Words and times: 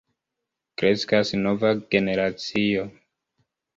Kreskas 0.81 1.33
nova 1.41 1.73
generacio. 1.97 2.87